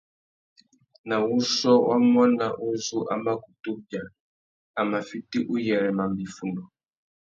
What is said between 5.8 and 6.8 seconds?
mamba iffundu.